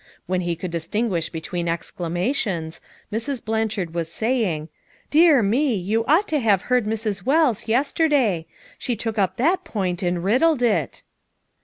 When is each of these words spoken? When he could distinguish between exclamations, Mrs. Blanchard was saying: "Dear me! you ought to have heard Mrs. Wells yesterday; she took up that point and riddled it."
When 0.25 0.41
he 0.41 0.55
could 0.55 0.71
distinguish 0.71 1.29
between 1.29 1.67
exclamations, 1.69 2.81
Mrs. 3.13 3.45
Blanchard 3.45 3.93
was 3.93 4.11
saying: 4.11 4.69
"Dear 5.11 5.43
me! 5.43 5.75
you 5.75 6.03
ought 6.05 6.27
to 6.29 6.39
have 6.39 6.63
heard 6.63 6.87
Mrs. 6.87 7.23
Wells 7.23 7.67
yesterday; 7.67 8.47
she 8.79 8.95
took 8.95 9.19
up 9.19 9.37
that 9.37 9.63
point 9.63 10.01
and 10.01 10.23
riddled 10.23 10.63
it." 10.63 11.03